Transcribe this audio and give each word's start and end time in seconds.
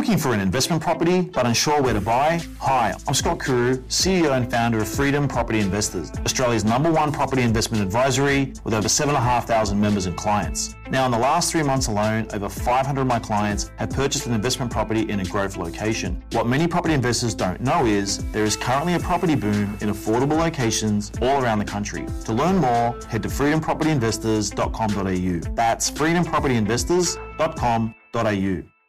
looking 0.00 0.16
for 0.16 0.32
an 0.32 0.40
investment 0.40 0.80
property 0.80 1.20
but 1.20 1.44
unsure 1.44 1.82
where 1.82 1.92
to 1.92 2.00
buy? 2.00 2.40
Hi, 2.58 2.94
I'm 3.06 3.12
Scott 3.12 3.38
Kuru, 3.38 3.76
CEO 3.88 4.34
and 4.34 4.50
founder 4.50 4.78
of 4.78 4.88
Freedom 4.88 5.28
Property 5.28 5.60
Investors, 5.60 6.10
Australia's 6.24 6.64
number 6.64 6.90
one 6.90 7.12
property 7.12 7.42
investment 7.42 7.84
advisory 7.84 8.54
with 8.64 8.72
over 8.72 8.88
7,500 8.88 9.78
members 9.78 10.06
and 10.06 10.16
clients. 10.16 10.74
Now, 10.90 11.04
in 11.04 11.10
the 11.10 11.18
last 11.18 11.52
three 11.52 11.62
months 11.62 11.88
alone, 11.88 12.28
over 12.32 12.48
500 12.48 13.02
of 13.02 13.06
my 13.06 13.18
clients 13.18 13.70
have 13.76 13.90
purchased 13.90 14.24
an 14.24 14.32
investment 14.32 14.72
property 14.72 15.02
in 15.02 15.20
a 15.20 15.24
growth 15.26 15.58
location. 15.58 16.24
What 16.32 16.46
many 16.46 16.66
property 16.66 16.94
investors 16.94 17.34
don't 17.34 17.60
know 17.60 17.84
is 17.84 18.24
there 18.32 18.44
is 18.44 18.56
currently 18.56 18.94
a 18.94 19.00
property 19.00 19.34
boom 19.34 19.76
in 19.82 19.90
affordable 19.90 20.38
locations 20.38 21.12
all 21.20 21.44
around 21.44 21.58
the 21.58 21.66
country. 21.66 22.06
To 22.24 22.32
learn 22.32 22.56
more, 22.56 22.98
head 23.10 23.22
to 23.24 23.28
freedompropertyinvestors.com.au. 23.28 25.54
That's 25.54 25.90
freedompropertyinvestors.com.au. 25.90 28.79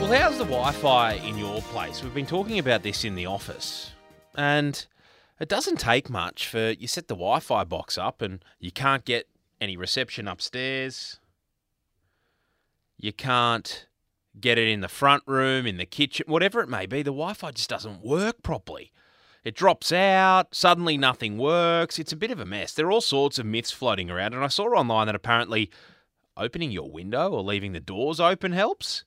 Well, 0.00 0.12
how's 0.12 0.38
the 0.38 0.44
Wi 0.44 0.72
Fi 0.72 1.12
in 1.14 1.38
your 1.38 1.62
place? 1.62 2.02
We've 2.02 2.12
been 2.12 2.26
talking 2.26 2.58
about 2.58 2.82
this 2.82 3.04
in 3.04 3.14
the 3.14 3.26
office. 3.26 3.92
And 4.34 4.84
it 5.40 5.48
doesn't 5.48 5.78
take 5.78 6.10
much 6.10 6.48
for 6.48 6.72
you 6.72 6.88
set 6.88 7.08
the 7.08 7.14
Wi 7.14 7.40
Fi 7.40 7.64
box 7.64 7.96
up 7.96 8.20
and 8.20 8.44
you 8.58 8.72
can't 8.72 9.04
get 9.04 9.28
any 9.60 9.76
reception 9.76 10.26
upstairs. 10.28 11.20
You 12.98 13.12
can't 13.12 13.86
get 14.38 14.58
it 14.58 14.68
in 14.68 14.80
the 14.80 14.88
front 14.88 15.22
room, 15.26 15.66
in 15.66 15.76
the 15.76 15.86
kitchen, 15.86 16.26
whatever 16.28 16.60
it 16.60 16.68
may 16.68 16.86
be. 16.86 17.02
The 17.02 17.10
Wi 17.10 17.32
Fi 17.32 17.52
just 17.52 17.70
doesn't 17.70 18.04
work 18.04 18.42
properly. 18.42 18.92
It 19.44 19.54
drops 19.54 19.92
out, 19.92 20.54
suddenly 20.54 20.98
nothing 20.98 21.38
works. 21.38 21.98
It's 21.98 22.12
a 22.12 22.16
bit 22.16 22.30
of 22.30 22.40
a 22.40 22.44
mess. 22.44 22.74
There 22.74 22.86
are 22.86 22.92
all 22.92 23.00
sorts 23.00 23.38
of 23.38 23.46
myths 23.46 23.70
floating 23.70 24.10
around. 24.10 24.34
And 24.34 24.42
I 24.42 24.48
saw 24.48 24.64
online 24.64 25.06
that 25.06 25.14
apparently 25.14 25.70
opening 26.36 26.72
your 26.72 26.90
window 26.90 27.30
or 27.30 27.42
leaving 27.42 27.72
the 27.72 27.80
doors 27.80 28.20
open 28.20 28.52
helps. 28.52 29.04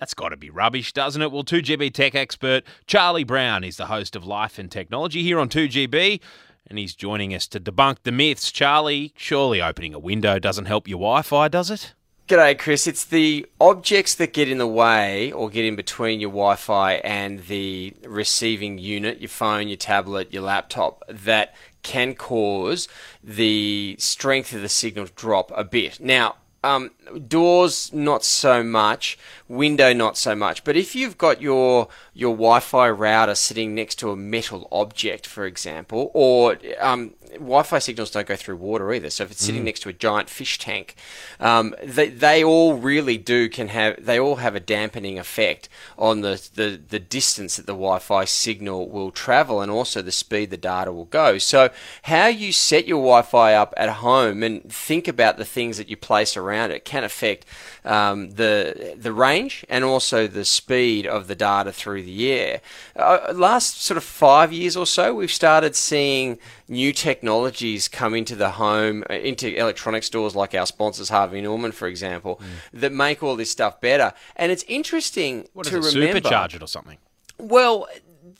That's 0.00 0.14
got 0.14 0.30
to 0.30 0.36
be 0.38 0.48
rubbish, 0.48 0.94
doesn't 0.94 1.20
it? 1.20 1.30
Well, 1.30 1.44
2GB 1.44 1.92
tech 1.92 2.14
expert 2.14 2.64
Charlie 2.86 3.22
Brown 3.22 3.62
is 3.62 3.76
the 3.76 3.86
host 3.86 4.16
of 4.16 4.24
Life 4.24 4.58
and 4.58 4.72
Technology 4.72 5.22
here 5.22 5.38
on 5.38 5.50
2GB, 5.50 6.20
and 6.66 6.78
he's 6.78 6.94
joining 6.94 7.34
us 7.34 7.46
to 7.48 7.60
debunk 7.60 7.98
the 8.04 8.10
myths. 8.10 8.50
Charlie, 8.50 9.12
surely 9.14 9.60
opening 9.60 9.92
a 9.92 9.98
window 9.98 10.38
doesn't 10.38 10.64
help 10.64 10.88
your 10.88 10.96
Wi 10.96 11.20
Fi, 11.20 11.48
does 11.48 11.70
it? 11.70 11.92
G'day, 12.28 12.58
Chris. 12.58 12.86
It's 12.86 13.04
the 13.04 13.44
objects 13.60 14.14
that 14.14 14.32
get 14.32 14.48
in 14.48 14.56
the 14.56 14.66
way 14.66 15.32
or 15.32 15.50
get 15.50 15.66
in 15.66 15.76
between 15.76 16.18
your 16.18 16.30
Wi 16.30 16.56
Fi 16.56 16.94
and 16.94 17.40
the 17.40 17.92
receiving 18.06 18.78
unit, 18.78 19.20
your 19.20 19.28
phone, 19.28 19.68
your 19.68 19.76
tablet, 19.76 20.32
your 20.32 20.44
laptop, 20.44 21.02
that 21.10 21.54
can 21.82 22.14
cause 22.14 22.88
the 23.22 23.96
strength 23.98 24.54
of 24.54 24.62
the 24.62 24.68
signal 24.70 25.08
to 25.08 25.12
drop 25.12 25.52
a 25.54 25.64
bit. 25.64 26.00
Now, 26.00 26.36
um, 26.62 26.90
doors 27.26 27.92
not 27.92 28.24
so 28.24 28.62
much, 28.62 29.18
window 29.48 29.92
not 29.92 30.16
so 30.16 30.34
much. 30.34 30.62
But 30.64 30.76
if 30.76 30.94
you've 30.94 31.16
got 31.16 31.40
your 31.40 31.88
your 32.12 32.34
Wi-Fi 32.34 32.90
router 32.90 33.34
sitting 33.34 33.74
next 33.74 33.94
to 33.96 34.10
a 34.10 34.16
metal 34.16 34.68
object, 34.70 35.26
for 35.26 35.46
example, 35.46 36.10
or 36.12 36.58
um, 36.78 37.14
Wi-Fi 37.32 37.78
signals 37.78 38.10
don't 38.10 38.26
go 38.26 38.36
through 38.36 38.56
water 38.56 38.92
either. 38.92 39.08
So 39.08 39.24
if 39.24 39.30
it's 39.30 39.44
sitting 39.44 39.62
mm. 39.62 39.66
next 39.66 39.80
to 39.80 39.88
a 39.88 39.94
giant 39.94 40.28
fish 40.28 40.58
tank, 40.58 40.96
um, 41.38 41.74
they, 41.82 42.08
they 42.08 42.44
all 42.44 42.74
really 42.74 43.16
do 43.16 43.48
can 43.48 43.68
have 43.68 44.04
they 44.04 44.20
all 44.20 44.36
have 44.36 44.54
a 44.54 44.60
dampening 44.60 45.18
effect 45.18 45.68
on 45.96 46.20
the, 46.20 46.48
the, 46.54 46.80
the 46.88 46.98
distance 46.98 47.56
that 47.56 47.66
the 47.66 47.72
Wi-Fi 47.72 48.24
signal 48.26 48.88
will 48.88 49.10
travel 49.10 49.62
and 49.62 49.70
also 49.70 50.02
the 50.02 50.12
speed 50.12 50.50
the 50.50 50.56
data 50.56 50.92
will 50.92 51.06
go. 51.06 51.38
So 51.38 51.70
how 52.02 52.26
you 52.26 52.52
set 52.52 52.86
your 52.86 52.98
Wi-Fi 52.98 53.54
up 53.54 53.72
at 53.76 53.88
home 53.88 54.42
and 54.42 54.70
think 54.70 55.08
about 55.08 55.38
the 55.38 55.44
things 55.44 55.78
that 55.78 55.88
you 55.88 55.96
place 55.96 56.36
around 56.36 56.49
it 56.52 56.84
can 56.84 57.04
affect 57.04 57.46
um, 57.84 58.30
the 58.32 58.96
the 58.96 59.12
range 59.12 59.64
and 59.68 59.84
also 59.84 60.26
the 60.26 60.44
speed 60.44 61.06
of 61.06 61.26
the 61.26 61.34
data 61.34 61.72
through 61.72 62.02
the 62.02 62.32
air. 62.32 62.60
Uh, 62.96 63.32
last 63.34 63.82
sort 63.82 63.96
of 63.96 64.04
five 64.04 64.52
years 64.52 64.76
or 64.76 64.86
so, 64.86 65.14
we've 65.14 65.32
started 65.32 65.76
seeing 65.76 66.38
new 66.68 66.92
technologies 66.92 67.88
come 67.88 68.14
into 68.14 68.36
the 68.36 68.50
home, 68.52 69.04
uh, 69.10 69.14
into 69.14 69.54
electronic 69.56 70.02
stores 70.02 70.34
like 70.34 70.54
our 70.54 70.66
sponsors, 70.66 71.08
Harvey 71.08 71.40
Norman, 71.40 71.72
for 71.72 71.88
example, 71.88 72.40
mm. 72.42 72.80
that 72.80 72.92
make 72.92 73.22
all 73.22 73.36
this 73.36 73.50
stuff 73.50 73.80
better. 73.80 74.12
And 74.36 74.52
it's 74.52 74.64
interesting 74.68 75.48
what 75.52 75.66
to 75.66 75.78
it, 75.78 75.94
remember. 75.94 76.20
Supercharge 76.20 76.54
it 76.54 76.62
or 76.62 76.68
something. 76.68 76.98
Well, 77.38 77.88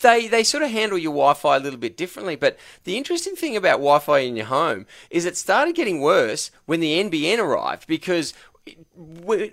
they 0.01 0.29
they 0.29 0.45
sort 0.45 0.63
of 0.63 0.71
handle 0.71 0.99
your 0.99 1.13
Wi-Fi 1.13 1.57
a 1.57 1.61
little 1.61 1.79
bit 1.79 1.97
differently. 1.97 2.37
But 2.37 2.59
the 2.85 2.97
interesting 2.97 3.37
thing 3.37 3.57
about 3.57 3.79
Wi-Fi 3.79 4.19
in 4.19 4.37
your 4.37 4.47
home 4.47 4.87
is 5.11 5.25
it 5.25 5.37
started 5.37 5.75
getting 5.75 6.01
worse 6.01 6.51
when 6.67 6.81
the 6.81 7.03
NBN 7.03 7.39
arrived 7.39 7.87
because 7.87 8.35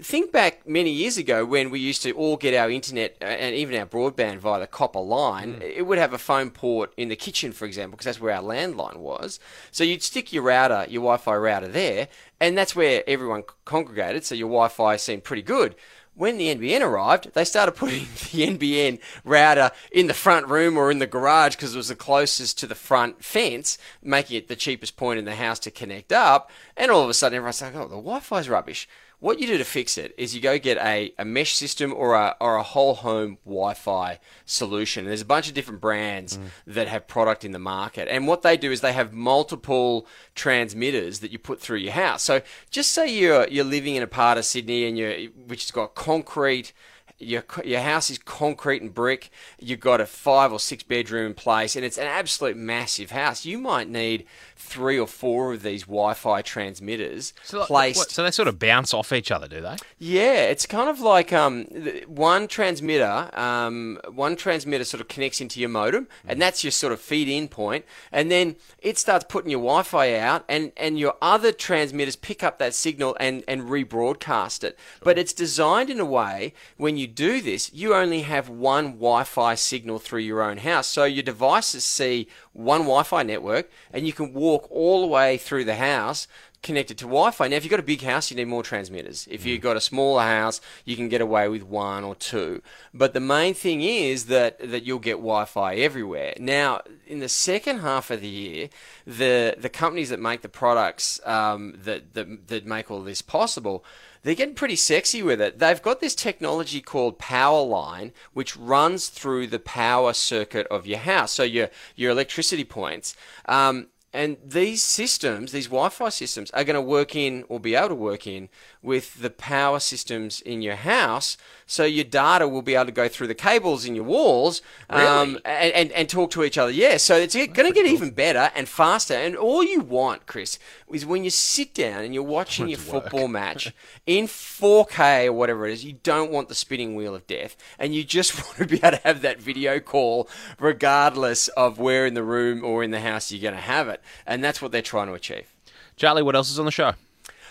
think 0.01 0.31
back 0.31 0.67
many 0.67 0.91
years 0.91 1.17
ago 1.17 1.45
when 1.45 1.69
we 1.69 1.79
used 1.79 2.03
to 2.03 2.11
all 2.11 2.35
get 2.37 2.53
our 2.53 2.69
internet 2.69 3.17
uh, 3.21 3.25
and 3.25 3.55
even 3.55 3.79
our 3.79 3.85
broadband 3.85 4.37
via 4.37 4.59
the 4.59 4.67
copper 4.67 4.99
line. 4.99 5.55
Mm. 5.55 5.61
It 5.61 5.81
would 5.83 5.97
have 5.97 6.13
a 6.13 6.17
phone 6.17 6.51
port 6.51 6.93
in 6.97 7.09
the 7.09 7.15
kitchen, 7.15 7.51
for 7.51 7.65
example, 7.65 7.91
because 7.91 8.05
that's 8.05 8.21
where 8.21 8.35
our 8.35 8.43
landline 8.43 8.97
was. 8.97 9.39
So 9.71 9.83
you'd 9.83 10.03
stick 10.03 10.33
your 10.33 10.43
router, 10.43 10.85
your 10.89 11.01
Wi-Fi 11.01 11.35
router 11.35 11.67
there, 11.67 12.09
and 12.39 12.57
that's 12.57 12.75
where 12.75 13.03
everyone 13.07 13.43
congregated. 13.65 14.25
So 14.25 14.35
your 14.35 14.49
Wi-Fi 14.49 14.97
seemed 14.97 15.23
pretty 15.23 15.43
good 15.43 15.75
when 16.17 16.37
the 16.37 16.53
NBN 16.53 16.81
arrived, 16.81 17.33
they 17.33 17.45
started 17.45 17.73
putting 17.73 17.99
the 18.31 18.57
NBN 18.57 18.99
router 19.23 19.71
in 19.91 20.07
the 20.07 20.13
front 20.13 20.47
room 20.47 20.75
or 20.75 20.89
in 20.89 20.99
the 20.99 21.07
garage 21.07 21.55
because 21.55 21.75
it 21.75 21.77
was 21.77 21.89
the 21.89 21.95
closest 21.95 22.57
to 22.59 22.67
the 22.67 22.75
front 22.75 23.23
fence, 23.23 23.77
making 24.01 24.37
it 24.37 24.47
the 24.47 24.55
cheapest 24.55 24.97
point 24.97 25.19
in 25.19 25.25
the 25.25 25.35
house 25.35 25.59
to 25.59 25.71
connect 25.71 26.11
up. 26.11 26.49
And 26.75 26.91
all 26.91 27.03
of 27.03 27.09
a 27.09 27.13
sudden, 27.13 27.37
everyone's 27.37 27.61
like, 27.61 27.75
oh, 27.75 27.83
the 27.83 27.95
Wi 27.95 28.19
Fi's 28.19 28.49
rubbish. 28.49 28.89
What 29.19 29.39
you 29.39 29.47
do 29.47 29.57
to 29.57 29.63
fix 29.63 29.97
it 29.97 30.13
is 30.15 30.35
you 30.35 30.41
go 30.41 30.59
get 30.59 30.77
a, 30.77 31.11
a 31.17 31.25
mesh 31.25 31.55
system 31.55 31.91
or 31.91 32.13
a, 32.13 32.35
or 32.39 32.57
a 32.57 32.63
whole 32.63 32.93
home 32.93 33.39
Wi 33.45 33.73
Fi 33.73 34.19
solution. 34.45 35.05
There's 35.05 35.21
a 35.21 35.25
bunch 35.25 35.47
of 35.47 35.55
different 35.55 35.81
brands 35.81 36.37
mm. 36.37 36.49
that 36.67 36.87
have 36.87 37.07
product 37.07 37.43
in 37.43 37.51
the 37.51 37.59
market. 37.59 38.07
And 38.09 38.27
what 38.27 38.43
they 38.43 38.57
do 38.57 38.71
is 38.71 38.81
they 38.81 38.93
have 38.93 39.13
multiple 39.13 40.05
transmitters 40.35 41.19
that 41.19 41.31
you 41.31 41.39
put 41.39 41.59
through 41.59 41.77
your 41.77 41.93
house. 41.93 42.21
So 42.21 42.41
just 42.69 42.91
say 42.91 43.07
you're, 43.11 43.47
you're 43.47 43.65
living 43.65 43.95
in 43.95 44.03
a 44.03 44.07
part 44.07 44.37
of 44.37 44.45
Sydney 44.45 44.85
and 44.85 44.97
you 44.97 45.31
which 45.47 45.63
has 45.63 45.71
got 45.71 45.95
concrete 45.95 46.71
your 47.19 47.43
your 47.63 47.81
house 47.81 48.09
is 48.09 48.17
concrete 48.17 48.81
and 48.81 48.93
brick. 48.93 49.29
You've 49.59 49.79
got 49.79 49.99
a 50.01 50.05
five 50.05 50.51
or 50.51 50.59
six 50.59 50.83
bedroom 50.83 51.33
place, 51.33 51.75
and 51.75 51.83
it's 51.83 51.97
an 51.97 52.07
absolute 52.07 52.57
massive 52.57 53.11
house. 53.11 53.45
You 53.45 53.57
might 53.57 53.89
need 53.89 54.25
three 54.55 54.99
or 54.99 55.07
four 55.07 55.53
of 55.53 55.61
these 55.61 55.83
Wi-Fi 55.83 56.41
transmitters 56.41 57.33
so 57.43 57.65
placed. 57.65 57.97
What, 57.97 58.11
so 58.11 58.23
they 58.23 58.31
sort 58.31 58.47
of 58.47 58.57
bounce 58.57 58.93
off 58.93 59.13
each 59.13 59.31
other, 59.31 59.47
do 59.47 59.61
they? 59.61 59.75
Yeah, 59.99 60.43
it's 60.43 60.65
kind 60.65 60.89
of 60.89 60.99
like 60.99 61.31
um, 61.31 61.65
one 62.07 62.47
transmitter. 62.47 63.29
Um, 63.37 63.99
one 64.09 64.35
transmitter 64.35 64.83
sort 64.83 65.01
of 65.01 65.07
connects 65.07 65.41
into 65.41 65.59
your 65.59 65.69
modem, 65.69 66.05
mm. 66.05 66.09
and 66.27 66.41
that's 66.41 66.63
your 66.63 66.71
sort 66.71 66.93
of 66.93 66.99
feed-in 67.01 67.47
point. 67.47 67.57
point, 67.57 67.85
and 68.11 68.29
then 68.29 68.55
it 68.81 68.99
starts 68.99 69.25
putting 69.27 69.49
your 69.49 69.59
Wi-Fi 69.59 70.15
out, 70.15 70.45
and 70.47 70.71
and 70.77 70.99
your 70.99 71.15
other 71.21 71.51
transmitters 71.51 72.15
pick 72.15 72.43
up 72.43 72.59
that 72.59 72.75
signal 72.75 73.17
and 73.19 73.43
and 73.47 73.63
rebroadcast 73.63 74.63
it. 74.63 74.77
Sure. 74.77 75.01
But 75.03 75.17
it's 75.17 75.33
designed 75.33 75.89
in 75.89 75.99
a 75.99 76.05
way 76.05 76.53
when 76.77 76.97
you 76.97 77.06
do 77.07 77.41
this, 77.41 77.73
you 77.73 77.93
only 77.93 78.21
have 78.21 78.49
one 78.49 78.93
Wi 78.93 79.23
Fi 79.23 79.55
signal 79.55 79.99
through 79.99 80.21
your 80.21 80.41
own 80.41 80.57
house. 80.57 80.87
So 80.87 81.05
your 81.05 81.23
devices 81.23 81.83
see 81.83 82.27
one 82.53 82.81
Wi 82.81 83.03
Fi 83.03 83.23
network 83.23 83.71
and 83.91 84.05
you 84.05 84.13
can 84.13 84.33
walk 84.33 84.67
all 84.69 85.01
the 85.01 85.07
way 85.07 85.37
through 85.37 85.65
the 85.65 85.75
house 85.75 86.27
connected 86.63 86.97
to 86.97 87.05
Wi-Fi. 87.05 87.47
Now, 87.47 87.55
if 87.55 87.63
you've 87.63 87.71
got 87.71 87.79
a 87.79 87.83
big 87.83 88.01
house, 88.01 88.29
you 88.29 88.37
need 88.37 88.47
more 88.47 88.63
transmitters. 88.63 89.27
If 89.29 89.45
you've 89.45 89.61
got 89.61 89.77
a 89.77 89.81
smaller 89.81 90.23
house, 90.23 90.59
you 90.85 90.95
can 90.95 91.07
get 91.07 91.21
away 91.21 91.47
with 91.47 91.63
one 91.63 92.03
or 92.03 92.15
two. 92.15 92.61
But 92.93 93.13
the 93.13 93.19
main 93.19 93.53
thing 93.53 93.81
is 93.81 94.25
that 94.25 94.59
that 94.59 94.83
you'll 94.83 94.99
get 94.99 95.13
Wi-Fi 95.13 95.75
everywhere. 95.75 96.33
Now, 96.39 96.81
in 97.05 97.19
the 97.19 97.29
second 97.29 97.79
half 97.79 98.09
of 98.11 98.21
the 98.21 98.27
year, 98.27 98.69
the 99.05 99.55
the 99.57 99.69
companies 99.69 100.09
that 100.09 100.19
make 100.19 100.41
the 100.41 100.49
products 100.49 101.19
um, 101.25 101.75
that, 101.83 102.13
that 102.13 102.47
that 102.47 102.65
make 102.65 102.91
all 102.91 103.01
this 103.01 103.21
possible 103.21 103.83
they're 104.23 104.35
getting 104.35 104.55
pretty 104.55 104.75
sexy 104.75 105.21
with 105.23 105.39
it. 105.41 105.59
They've 105.59 105.81
got 105.81 105.99
this 105.99 106.15
technology 106.15 106.81
called 106.81 107.19
Powerline, 107.19 108.11
which 108.33 108.57
runs 108.57 109.09
through 109.09 109.47
the 109.47 109.59
power 109.59 110.13
circuit 110.13 110.67
of 110.67 110.87
your 110.87 110.99
house, 110.99 111.31
so 111.33 111.43
your 111.43 111.69
your 111.95 112.11
electricity 112.11 112.63
points. 112.63 113.15
Um, 113.47 113.87
and 114.17 114.37
these 114.43 114.81
systems, 114.81 115.51
these 115.51 115.67
Wi 115.67 115.89
Fi 115.89 116.09
systems, 116.09 116.49
are 116.51 116.63
going 116.63 116.73
to 116.73 116.81
work 116.81 117.15
in 117.15 117.45
or 117.49 117.59
be 117.59 117.75
able 117.75 117.89
to 117.89 117.95
work 117.95 118.25
in 118.25 118.49
with 118.81 119.21
the 119.21 119.29
power 119.29 119.79
systems 119.79 120.41
in 120.41 120.63
your 120.63 120.75
house. 120.75 121.37
So 121.67 121.83
your 121.83 122.05
data 122.05 122.47
will 122.47 122.63
be 122.63 122.73
able 122.73 122.85
to 122.85 122.91
go 122.91 123.07
through 123.07 123.27
the 123.27 123.35
cables 123.35 123.85
in 123.85 123.93
your 123.93 124.05
walls 124.05 124.61
um, 124.89 125.37
and, 125.45 125.71
and, 125.73 125.91
and, 125.91 126.09
talk 126.09 126.31
to 126.31 126.43
each 126.43 126.57
other. 126.57 126.71
Yeah, 126.71 126.97
so 126.97 127.15
it's 127.15 127.35
going 127.35 127.53
to 127.53 127.71
get 127.71 127.85
cool. 127.85 127.93
even 127.93 128.11
better 128.11 128.51
and 128.55 128.67
faster. 128.67 129.13
And 129.13 129.35
all 129.35 129.63
you 129.63 129.81
want, 129.81 130.25
Chris, 130.25 130.57
is 130.91 131.05
when 131.05 131.23
you 131.23 131.29
sit 131.29 131.73
down 131.73 132.03
and 132.03 132.13
you're 132.13 132.23
watching 132.23 132.69
your 132.69 132.79
football 132.79 133.23
work. 133.23 133.31
match 133.31 133.73
in 134.05 134.25
4K 134.25 135.27
or 135.27 135.33
whatever 135.33 135.67
it 135.67 135.73
is, 135.73 135.85
you 135.85 135.99
don't 136.03 136.31
want 136.31 136.47
the 136.47 136.55
spinning 136.55 136.95
wheel 136.95 137.13
of 137.13 137.27
death. 137.27 137.55
And 137.77 137.93
you 137.93 138.03
just 138.03 138.35
want 138.43 138.57
to 138.57 138.65
be 138.65 138.77
able 138.77 138.97
to 138.97 139.03
have 139.03 139.21
that 139.21 139.41
video 139.41 139.79
call 139.79 140.27
regardless 140.59 141.49
of 141.49 141.77
where 141.77 142.05
in 142.05 142.13
the 142.13 142.23
room 142.23 142.63
or 142.63 142.83
in 142.83 142.91
the 142.91 143.01
house 143.01 143.31
you're 143.31 143.41
going 143.41 143.53
to 143.53 143.59
have 143.59 143.89
it. 143.89 144.01
And 144.25 144.43
that's 144.43 144.61
what 144.61 144.71
they're 144.71 144.81
trying 144.81 145.07
to 145.07 145.13
achieve. 145.13 145.53
Charlie, 145.95 146.23
what 146.23 146.35
else 146.35 146.51
is 146.51 146.59
on 146.59 146.65
the 146.65 146.71
show? 146.71 146.93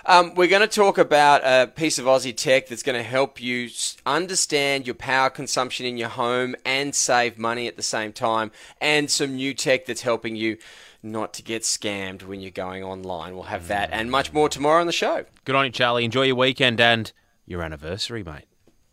Um, 0.08 0.35
we're 0.37 0.47
going 0.47 0.62
to 0.62 0.69
talk 0.69 0.99
about 0.99 1.43
a 1.43 1.67
piece 1.67 1.99
of 1.99 2.05
Aussie 2.05 2.37
tech 2.37 2.69
that's 2.69 2.85
going 2.85 2.97
to 2.97 3.03
help 3.03 3.43
you 3.43 3.69
understand 4.05 4.87
your 4.87 4.94
power 4.94 5.31
consumption 5.31 5.85
in 5.85 5.97
your 5.97 6.11
home 6.11 6.55
and 6.64 6.94
save 6.94 7.38
money 7.38 7.67
at 7.67 7.76
the 7.76 7.82
same 7.82 8.12
time, 8.12 8.53
and 8.81 9.11
some 9.11 9.35
new 9.35 9.53
tech 9.53 9.85
that's 9.87 10.03
helping 10.03 10.37
you 10.37 10.58
not 11.03 11.35
to 11.35 11.43
get 11.43 11.62
scammed 11.62 12.23
when 12.23 12.41
you're 12.41 12.53
going 12.53 12.85
online. 12.85 13.35
We'll 13.35 13.44
have 13.44 13.67
that 13.67 13.91
and 13.93 14.08
much 14.08 14.32
more 14.32 14.49
tomorrow 14.49 14.81
on 14.81 14.87
the 14.87 14.93
show. 14.93 15.25
Good 15.44 15.56
on 15.56 15.64
you, 15.64 15.73
Charlie. 15.73 16.05
Enjoy 16.05 16.23
your 16.23 16.37
weekend 16.37 16.81
and 16.81 17.12
your 17.44 17.62
anniversary, 17.62 18.23
mate. 18.23 18.44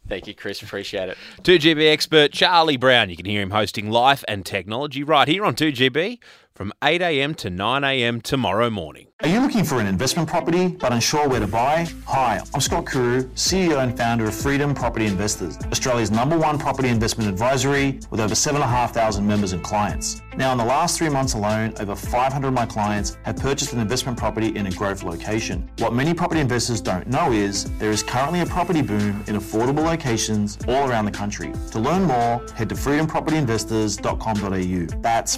Thank 0.07 0.27
you, 0.27 0.33
Chris. 0.33 0.61
Appreciate 0.61 1.09
it. 1.09 1.17
2GB 1.43 1.91
expert 1.91 2.31
Charlie 2.31 2.77
Brown. 2.77 3.09
You 3.09 3.15
can 3.15 3.25
hear 3.25 3.41
him 3.41 3.51
hosting 3.51 3.89
Life 3.89 4.23
and 4.27 4.45
Technology 4.45 5.03
right 5.03 5.27
here 5.27 5.45
on 5.45 5.55
2GB 5.55 6.19
from 6.55 6.71
8am 6.83 7.35
to 7.37 7.49
9am 7.49 8.21
tomorrow 8.21 8.69
morning. 8.69 9.07
Are 9.21 9.29
you 9.29 9.39
looking 9.39 9.63
for 9.63 9.79
an 9.79 9.87
investment 9.87 10.27
property 10.29 10.67
but 10.67 10.91
unsure 10.91 11.27
where 11.29 11.39
to 11.39 11.47
buy? 11.47 11.87
Hi, 12.05 12.41
I'm 12.53 12.59
Scott 12.59 12.85
Kuru, 12.85 13.23
CEO 13.29 13.81
and 13.81 13.97
founder 13.97 14.25
of 14.25 14.35
Freedom 14.35 14.75
Property 14.75 15.05
Investors, 15.05 15.57
Australia's 15.71 16.11
number 16.11 16.37
one 16.37 16.59
property 16.59 16.89
investment 16.89 17.29
advisory 17.29 18.01
with 18.11 18.19
over 18.19 18.35
7,500 18.35 19.25
members 19.25 19.53
and 19.53 19.63
clients. 19.63 20.21
Now, 20.35 20.51
in 20.51 20.57
the 20.57 20.65
last 20.65 20.97
three 20.97 21.07
months 21.09 21.35
alone, 21.35 21.73
over 21.79 21.95
500 21.95 22.47
of 22.47 22.53
my 22.53 22.65
clients 22.65 23.17
have 23.23 23.37
purchased 23.37 23.71
an 23.73 23.79
investment 23.79 24.17
property 24.17 24.55
in 24.57 24.65
a 24.67 24.71
growth 24.71 25.03
location. 25.03 25.69
What 25.77 25.93
many 25.93 26.13
property 26.13 26.41
investors 26.41 26.81
don't 26.81 27.07
know 27.07 27.31
is 27.31 27.71
there 27.77 27.91
is 27.91 28.03
currently 28.03 28.41
a 28.41 28.45
property 28.45 28.81
boom 28.81 29.23
in 29.27 29.37
affordable 29.37 29.85
locations 29.85 30.57
all 30.67 30.89
around 30.89 31.05
the 31.05 31.11
country. 31.11 31.53
To 31.71 31.79
learn 31.79 32.03
more, 32.03 32.45
head 32.55 32.67
to 32.69 32.75
freedompropertyinvestors.com.au. 32.75 35.01
That's 35.01 35.37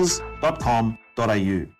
freedompropertyinvestors.com.au. 0.00 1.79